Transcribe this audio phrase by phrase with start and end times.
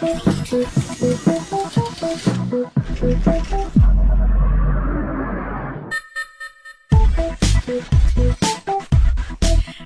[0.00, 0.24] Thank
[3.50, 3.69] you.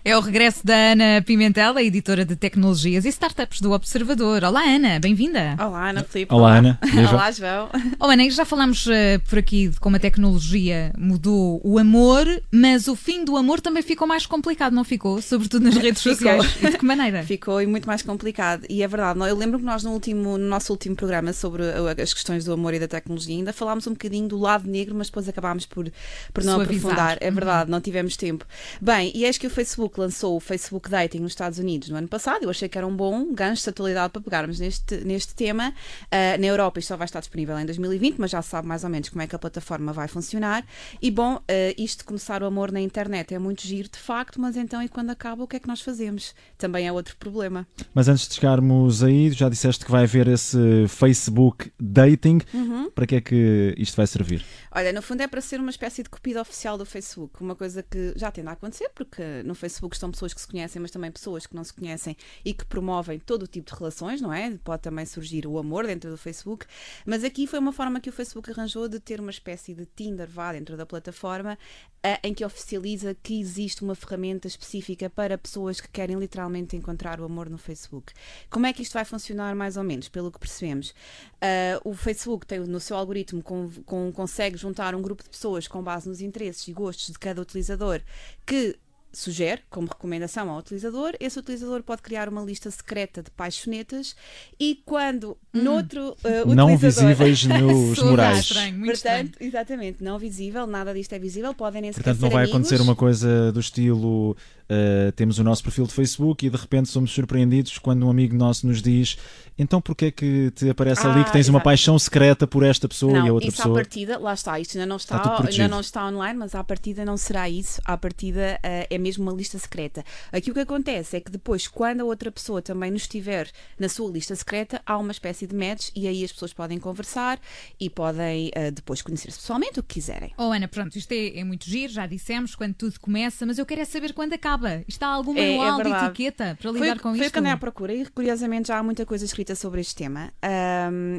[0.07, 4.45] É o regresso da Ana Pimentel, a editora de tecnologias e startups do Observador.
[4.45, 5.57] Olá, Ana, bem-vinda.
[5.59, 6.35] Olá, Ana Filipe.
[6.35, 6.79] Olá, Ana.
[7.11, 7.71] Olá, João.
[7.99, 8.91] Oh, Ana, já falámos uh,
[9.31, 13.83] por aqui de como a tecnologia mudou o amor, mas o fim do amor também
[13.83, 15.23] ficou mais complicado, não ficou?
[15.23, 16.55] Sobretudo nas redes sociais.
[16.63, 17.23] E de que maneira?
[17.25, 18.67] Ficou e muito mais complicado.
[18.69, 21.63] E é verdade, eu lembro que nós no, último, no nosso último programa sobre
[22.03, 25.07] as questões do amor e da tecnologia ainda falámos um bocadinho do lado negro, mas
[25.07, 25.91] depois acabámos por,
[26.35, 26.91] por não Suavizar.
[26.93, 27.19] aprofundar.
[27.23, 27.35] É Uhum.
[27.35, 28.45] verdade, não tivemos tempo.
[28.83, 32.09] Bem, e eis que o Facebook lançou o Facebook Dating nos Estados Unidos no ano
[32.09, 32.45] passado.
[32.45, 35.75] Eu achei que era um bom gancho de atualidade para pegarmos neste, neste tema.
[36.11, 38.85] Ah, na Europa isto só vai estar disponível em 2020, mas já se sabe mais
[38.85, 40.65] ou menos como é que a plataforma vai funcionar.
[41.01, 44.41] E bom, ah, isto de começar o amor na internet é muito giro de facto,
[44.41, 46.35] mas então e quando acaba o que é que nós fazemos?
[46.59, 47.67] Também é outro problema.
[47.93, 52.41] Mas antes de chegarmos aí, já disseste que vai haver esse Facebook Dating.
[52.53, 52.91] Uhum.
[52.91, 54.45] Para que é que isto vai servir?
[54.71, 57.83] Olha, no fundo é para ser uma espécie de copia oficial do Facebook, uma coisa
[57.83, 61.13] que já tende a acontecer, porque no Facebook estão pessoas que se conhecem, mas também
[61.13, 64.57] pessoas que não se conhecem e que promovem todo o tipo de relações, não é?
[64.65, 66.65] Pode também surgir o amor dentro do Facebook,
[67.05, 70.29] mas aqui foi uma forma que o Facebook arranjou de ter uma espécie de Tinder
[70.29, 71.59] vá dentro da plataforma,
[72.03, 77.21] eh, em que oficializa que existe uma ferramenta específica para pessoas que querem literalmente encontrar
[77.21, 78.13] o amor no Facebook.
[78.51, 80.91] Como é que isto vai funcionar mais ou menos, pelo que percebemos?
[80.91, 85.67] Uh, o Facebook tem no seu algoritmo com, com- consegue juntar um grupo de pessoas
[85.69, 88.01] com base nos interesses e gostos de cada utilizador
[88.47, 88.79] que
[89.15, 94.15] sugere como recomendação ao utilizador, esse utilizador pode criar uma lista secreta de paixonetas
[94.61, 98.39] e quando noutro uh, Não utilizador visíveis nos Soa murais.
[98.41, 99.49] estranho, muito Portanto, estranho.
[99.49, 102.55] exatamente, não visível, nada disto é visível, podem nem sequer Portanto, não vai amigos.
[102.57, 106.89] acontecer uma coisa do estilo: uh, temos o nosso perfil de Facebook e de repente
[106.89, 109.17] somos surpreendidos quando um amigo nosso nos diz:
[109.59, 111.65] então porquê é que te aparece ali Ah, que tens uma exato.
[111.65, 113.75] paixão secreta por esta pessoa Não, e a outra isso à pessoa?
[113.77, 117.05] partida, lá está, isto ainda não está, Está ainda não está online, mas à partida
[117.05, 117.81] não será isso.
[117.85, 120.03] À partida eh, é mesmo uma lista secreta.
[120.33, 123.89] Aqui o que acontece é que depois, quando a outra pessoa também nos estiver na
[123.89, 127.39] sua lista secreta, há uma espécie de match e aí as pessoas podem conversar
[127.79, 130.33] e podem eh, depois conhecer-se pessoalmente o que quiserem.
[130.39, 133.67] Oh, Ana, pronto, isto é, é muito giro, já dissemos quando tudo começa, mas eu
[133.67, 134.83] quero é saber quando acaba.
[134.89, 137.33] Está algum É- é manual de etiqueta para Foi, lidar que- com foi isto?
[137.33, 140.33] que andei à procura e curiosamente já há muita coisa escrita sobre este tema.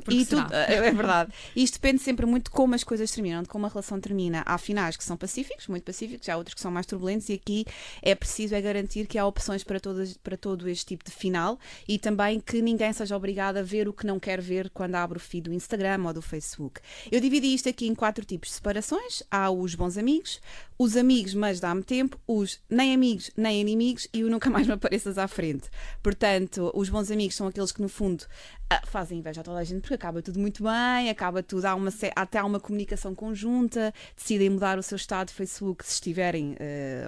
[0.07, 1.31] Que e tudo, é verdade.
[1.55, 4.43] Isto depende sempre muito de como as coisas terminam, de como a relação termina.
[4.45, 7.65] Há finais que são pacíficos, muito pacíficos, há outros que são mais turbulentos e aqui
[8.01, 11.59] é preciso é garantir que há opções para, todas, para todo este tipo de final
[11.87, 15.17] e também que ninguém seja obrigado a ver o que não quer ver quando abre
[15.17, 16.81] o feed do Instagram ou do Facebook.
[17.11, 19.23] Eu dividi isto aqui em quatro tipos de separações.
[19.29, 20.41] Há os bons amigos,
[20.77, 24.73] os amigos, mas dá-me tempo, os nem amigos nem inimigos e o nunca mais me
[24.73, 25.69] apareças à frente.
[26.01, 28.25] Portanto, os bons amigos são aqueles que, no fundo,
[28.69, 31.75] ah, fazem inveja a toda a gente porque acaba tudo muito bem, acaba tudo, há
[31.75, 36.55] uma, até há uma comunicação conjunta, decidem mudar o seu estado de Facebook se estiverem
[36.59, 37.07] eh,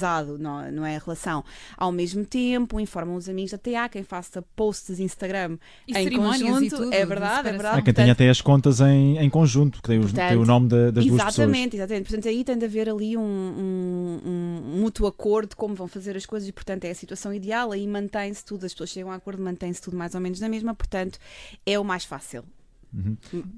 [0.00, 1.44] oficializado, não, não é a relação,
[1.76, 6.02] ao mesmo tempo, informam os amigos até há quem faça posts de Instagram E em
[6.04, 6.76] cerimónias e conjunto.
[6.76, 7.78] tudo, é de verdade, é verdade.
[7.78, 10.44] Há quem tenha até as contas em, em conjunto, que tem, os- Portanto, tem o
[10.46, 11.38] nome da- das duas pessoas.
[11.38, 12.04] Exatamente, exatamente.
[12.06, 16.16] Portanto, aí tem de haver ali um, um, um mútuo acordo de como vão fazer
[16.16, 17.72] as coisas e, portanto, é a situação ideal.
[17.72, 20.74] Aí mantém-se tudo, as pessoas chegam a acordo, mantém-se tudo mais ou menos na mesma,
[20.74, 21.18] portanto,
[21.66, 22.44] é o mais fácil.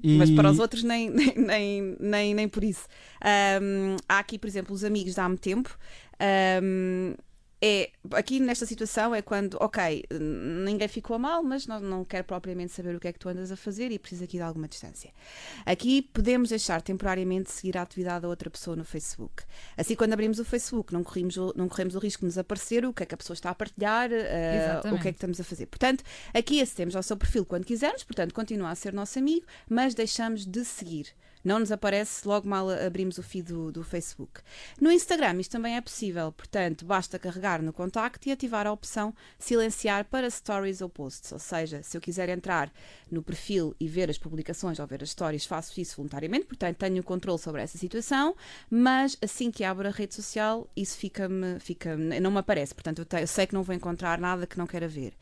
[0.03, 2.87] E- Mas para os outros, nem, nem, nem, nem, nem por isso.
[3.21, 5.77] Ahm, há aqui, por exemplo, os amigos dá-me tempo.
[6.19, 7.15] Ahm,
[7.65, 12.73] é, aqui nesta situação é quando, ok, ninguém ficou mal, mas não, não quero propriamente
[12.73, 15.13] saber o que é que tu andas a fazer e preciso aqui de alguma distância.
[15.65, 19.43] Aqui podemos deixar temporariamente seguir a atividade da outra pessoa no Facebook.
[19.77, 22.85] Assim, quando abrimos o Facebook, não corremos o, não corremos o risco de nos aparecer
[22.85, 24.99] o que é que a pessoa está a partilhar, Exatamente.
[24.99, 25.65] o que é que estamos a fazer.
[25.67, 26.03] Portanto,
[26.33, 30.45] aqui acedemos ao seu perfil quando quisermos, portanto, continua a ser nosso amigo, mas deixamos
[30.45, 31.15] de seguir.
[31.43, 34.41] Não nos aparece logo mal abrimos o feed do, do Facebook.
[34.79, 39.13] No Instagram isto também é possível, portanto, basta carregar no contacto e ativar a opção
[39.37, 41.31] silenciar para stories ou posts.
[41.31, 42.71] Ou seja, se eu quiser entrar
[43.11, 47.03] no perfil e ver as publicações ou ver as stories, faço isso voluntariamente, portanto, tenho
[47.03, 48.35] controle sobre essa situação,
[48.69, 52.73] mas assim que abro a rede social, isso fica-me, fica não me aparece.
[52.73, 55.13] Portanto, eu, te- eu sei que não vou encontrar nada que não queira ver.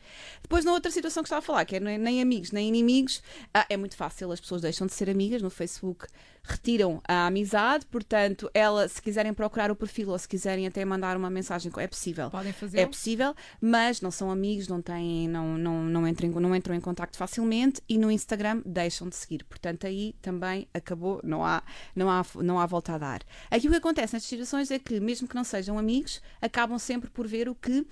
[0.42, 3.22] Depois, na outra situação que estava a falar, que é nem, nem amigos nem inimigos,
[3.52, 6.06] ah, é muito fácil, as pessoas deixam de ser amigas no Facebook,
[6.44, 11.16] retiram a amizade, portanto, ela, se quiserem procurar o perfil ou se quiserem até mandar
[11.16, 12.30] uma mensagem, é possível.
[12.30, 12.80] Podem fazer.
[12.80, 16.74] É possível, mas não são amigos, não têm, não, não, não, entram, em- não entram
[16.74, 19.44] em contacto facilmente e no Instagram deixam de seguir.
[19.44, 21.62] Portanto, aí também acabou, não há,
[21.94, 23.20] não há, não há volta a dar.
[23.48, 27.08] Aqui o que acontece nestas situações é que, mesmo que não sejam amigos, acabam sempre
[27.08, 27.86] por ver o que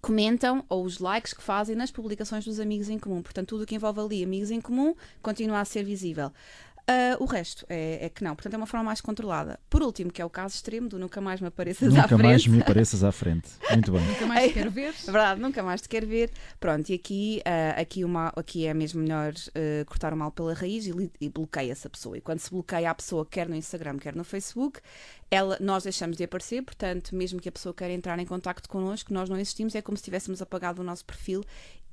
[0.00, 3.20] comentam ou os likes que fazem nas publicações dos amigos em comum.
[3.20, 6.32] Portanto, tudo o que envolve ali amigos em comum continua a ser visível.
[6.88, 9.60] Uh, o resto é, é, que não, portanto é uma forma mais controlada.
[9.68, 12.18] Por último, que é o caso extremo do nunca mais me apareças nunca à frente.
[12.18, 13.48] Nunca mais me apareças à frente.
[13.70, 14.00] Muito bem.
[14.06, 14.94] nunca mais te quero ver.
[15.06, 16.30] É verdade, nunca mais te quero ver.
[16.58, 20.54] Pronto, e aqui, uh, aqui, uma, aqui é mesmo melhor uh, cortar o mal pela
[20.54, 22.16] raiz e, e bloqueia essa pessoa.
[22.16, 24.80] E quando se bloqueia a pessoa, quer no Instagram, quer no Facebook,
[25.30, 29.12] ela, nós deixamos de aparecer, portanto, mesmo que a pessoa queira entrar em contacto connosco,
[29.12, 31.44] nós não existimos, é como se tivéssemos apagado o nosso perfil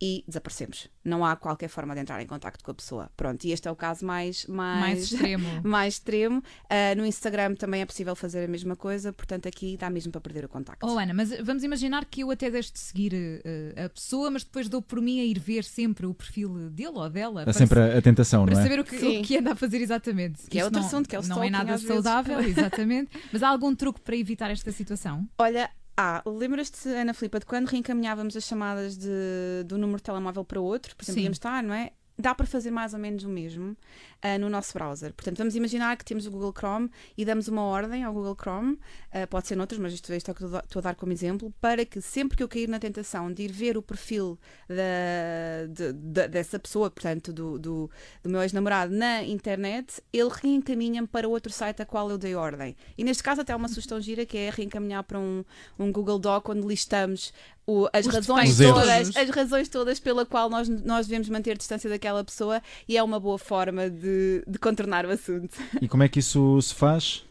[0.01, 0.89] e desaparecemos.
[1.03, 3.11] Não há qualquer forma de entrar em contacto com a pessoa.
[3.15, 5.47] Pronto, e este é o caso mais, mais, mais extremo.
[5.63, 6.39] mais extremo.
[6.39, 10.21] Uh, no Instagram também é possível fazer a mesma coisa, portanto aqui dá mesmo para
[10.21, 10.85] perder o contacto.
[10.85, 14.43] Oh Ana, mas vamos imaginar que eu até deixo de seguir uh, a pessoa, mas
[14.43, 17.43] depois dou por mim a ir ver sempre o perfil dele ou dela.
[17.47, 18.63] É sempre a, a tentação, para não é?
[18.63, 20.47] saber o que, o que anda a fazer exatamente.
[20.49, 23.11] Que é outro não, assunto, que é o Não é nada saudável, exatamente.
[23.31, 25.27] Mas há algum truque para evitar esta situação?
[25.37, 30.43] Olha, ah, lembras-te, Ana Filipa, de quando reencaminhávamos as chamadas de, do número de telemóvel
[30.43, 30.95] para outro?
[30.95, 31.91] Por exemplo, íamos estar, não é?
[32.17, 35.13] Dá para fazer mais ou menos o mesmo uh, no nosso browser.
[35.13, 38.73] Portanto, vamos imaginar que temos o Google Chrome e damos uma ordem ao Google Chrome,
[38.73, 41.85] uh, pode ser noutros, mas isto, é o que estou a dar como exemplo, para
[41.85, 44.39] que sempre que eu cair na tentação de ir ver o perfil
[44.69, 47.91] da, de, de, dessa pessoa, portanto, do, do,
[48.23, 52.77] do meu ex-namorado na internet, ele reencaminha-me para outro site a qual eu dei ordem.
[52.97, 55.43] E neste caso, até uma sugestão gira que é reencaminhar para um,
[55.77, 57.33] um Google Doc onde listamos
[57.67, 62.23] o, as, razões todas, as razões todas pela qual nós, nós devemos manter distância daquela
[62.23, 65.57] pessoa e é uma boa forma de de, contornar o assunto.
[65.81, 67.23] E como é que isso se faz?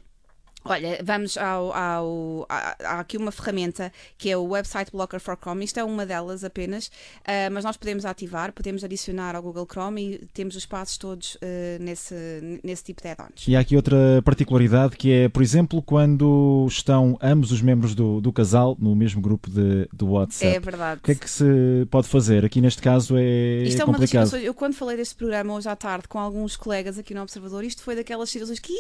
[0.65, 5.65] Olha, vamos ao, ao, Há aqui uma ferramenta que é o Website Blocker for Chrome.
[5.65, 10.15] Isto é uma delas apenas, uh, mas nós podemos ativar, podemos adicionar ao Google Chrome
[10.15, 11.39] e temos os passos todos uh,
[11.81, 12.15] nesse,
[12.65, 13.47] nesse tipo de add-ons.
[13.47, 18.23] E há aqui outra particularidade que é, por exemplo, quando estão ambos os membros do,
[18.23, 20.57] do casal no mesmo grupo de, do WhatsApp.
[20.57, 21.01] É verdade.
[21.01, 21.45] O que é que se
[21.91, 22.43] pode fazer?
[22.43, 23.89] Aqui neste caso é isto é complicado.
[23.89, 24.45] uma das situações.
[24.45, 27.83] Eu, quando falei deste programa hoje à tarde com alguns colegas aqui no Observador, isto
[27.83, 28.73] foi daquelas situações que.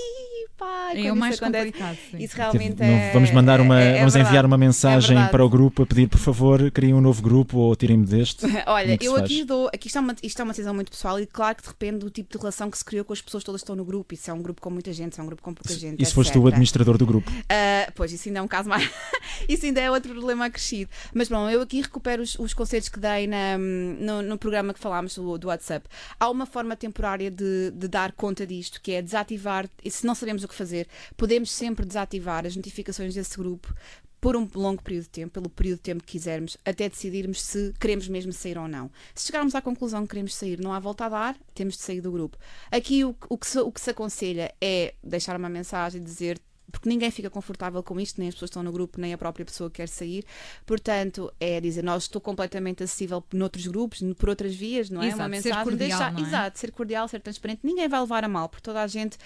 [0.56, 1.38] Pá, é o mais
[1.74, 5.44] complicado isso realmente é, Vamos mandar uma, é, é vamos verdade, enviar uma mensagem para
[5.44, 8.46] o grupo a pedir, por favor, criem um novo grupo ou tirem-me deste.
[8.66, 11.18] Olha, é eu aqui dou, aqui isto é, uma, isto é uma decisão muito pessoal
[11.20, 13.60] e claro que depende do tipo de relação que se criou com as pessoas todas
[13.60, 14.14] que estão no grupo.
[14.14, 16.00] Isso é um grupo com muita gente, se é um grupo com pouca gente.
[16.00, 17.30] E se foste o administrador do grupo?
[17.30, 18.88] Uh, pois, isso ainda é um caso mais.
[19.48, 20.90] isso ainda é outro problema acrescido.
[21.12, 24.80] Mas bom, eu aqui recupero os, os conceitos que dei na, no, no, programa que
[24.80, 25.86] falámos do, do, WhatsApp.
[26.18, 30.14] Há uma forma temporária de, de dar conta disto, que é desativar, e se não
[30.14, 30.86] sabemos o que fazer,
[31.16, 33.74] podemos sempre desativar as notificações desse grupo
[34.20, 37.72] por um longo período de tempo, pelo período de tempo que quisermos, até decidirmos se
[37.78, 38.90] queremos mesmo sair ou não.
[39.14, 42.00] Se chegarmos à conclusão que queremos sair, não há volta a dar, temos de sair
[42.00, 42.38] do grupo.
[42.70, 46.40] Aqui o, o, que, se, o que se aconselha é deixar uma mensagem e dizer
[46.70, 49.18] porque ninguém fica confortável com isto, nem as pessoas que estão no grupo, nem a
[49.18, 50.24] própria pessoa que quer sair.
[50.66, 55.06] Portanto, é dizer, nós estou completamente acessível noutros grupos, por outras vias, não é?
[55.06, 56.20] Exato, uma mensagem ser cordial, deixar, é?
[56.20, 57.60] exato, ser cordial, ser transparente.
[57.62, 59.16] Ninguém vai levar a mal, porque toda a gente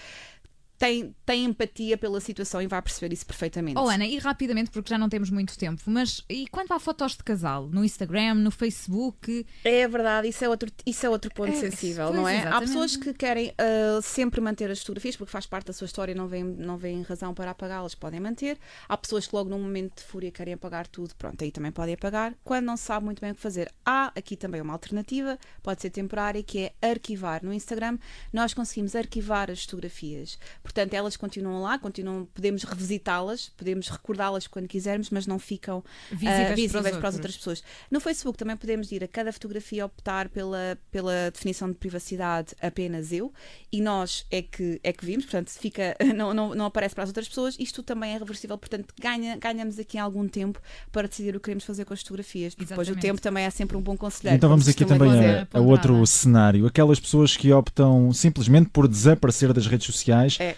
[0.79, 3.77] tem, tem empatia pela situação e vai perceber isso perfeitamente.
[3.77, 7.17] Oh, Ana, e rapidamente, porque já não temos muito tempo, mas e quanto há fotos
[7.17, 7.67] de casal?
[7.67, 9.45] No Instagram, no Facebook?
[9.65, 12.35] É verdade, isso é outro, isso é outro ponto é, sensível, pois, não é?
[12.35, 12.55] Exatamente.
[12.55, 16.13] Há pessoas que querem uh, sempre manter as fotografias porque faz parte da sua história
[16.13, 18.57] e não vêm não vem razão para apagá-las, podem manter.
[18.87, 21.95] Há pessoas que logo num momento de fúria querem apagar tudo, pronto, aí também podem
[21.95, 22.33] apagar.
[22.41, 25.81] Quando não se sabe muito bem o que fazer, há aqui também uma alternativa, pode
[25.81, 27.43] ser temporária, que é arquivar.
[27.43, 27.97] No Instagram,
[28.31, 30.39] nós conseguimos arquivar as fotografias.
[30.69, 36.51] Portanto, elas continuam lá, continuam, podemos revisitá-las, podemos recordá-las quando quisermos, mas não ficam visíveis,
[36.51, 37.63] uh, visíveis para, para, as outras pessoas.
[37.89, 43.11] No Facebook também podemos ir a cada fotografia optar pela, pela definição de privacidade apenas
[43.11, 43.33] eu
[43.71, 47.09] e nós é que, é que vimos, portanto, fica, não, não, não aparece para as
[47.09, 47.55] outras pessoas.
[47.57, 50.61] Isto também é reversível, portanto, ganha, ganhamos aqui algum tempo
[50.91, 52.53] para decidir o que queremos fazer com as fotografias.
[52.53, 54.37] Depois o tempo também é sempre um bom conselheiro.
[54.37, 56.67] Então vamos aqui também a, a, outro cenário.
[56.67, 60.37] Aquelas pessoas que optam simplesmente por desaparecer das redes sociais.
[60.39, 60.55] É.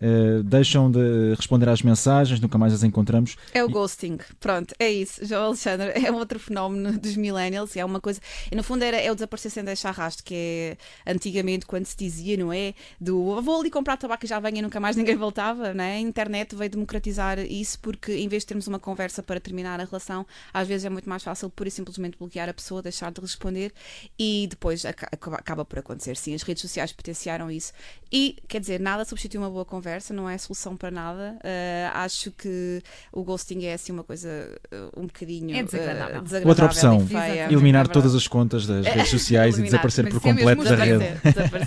[0.00, 3.36] Uh, deixam de responder às mensagens, nunca mais as encontramos.
[3.52, 5.24] É o ghosting, pronto, é isso.
[5.26, 8.18] João Alexandre é outro fenómeno dos millennials, é uma coisa.
[8.50, 10.76] E no fundo era, é o desaparecer sem deixar rastro, que é
[11.12, 12.72] antigamente quando se dizia, não é?
[12.98, 15.96] Do vou ali comprar tabaco e já venho e nunca mais ninguém voltava, não é?
[15.96, 19.84] A internet veio democratizar isso porque em vez de termos uma conversa para terminar a
[19.84, 23.20] relação, às vezes é muito mais fácil pura e simplesmente bloquear a pessoa, deixar de
[23.20, 23.70] responder
[24.18, 26.16] e depois acaba por acontecer.
[26.16, 27.74] Sim, as redes sociais potenciaram isso.
[28.10, 31.36] E quer dizer, nada substitui uma boa conversa conversa, não é solução para nada.
[31.38, 32.82] Uh, acho que
[33.12, 34.28] o ghosting é assim uma coisa
[34.72, 36.20] uh, um bocadinho é desagradável.
[36.20, 40.08] Uh, desagradável Outra opção, feia, eliminar é todas as contas das redes sociais e desaparecer
[40.08, 41.04] por completo da rede.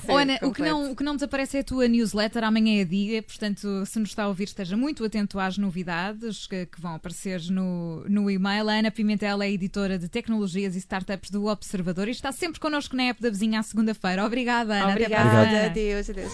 [0.07, 2.85] Oh, Ana, o que, não, o que não desaparece é a tua newsletter, amanhã é
[2.85, 6.95] dia, portanto, se nos está a ouvir, esteja muito atento às novidades que, que vão
[6.95, 8.69] aparecer no, no e-mail.
[8.69, 12.95] A Ana Pimentel é editora de tecnologias e startups do Observador e está sempre connosco
[12.95, 14.25] na app da vizinha à segunda-feira.
[14.25, 14.91] Obrigada, Ana.
[14.91, 16.33] Obrigada, adeus, adeus.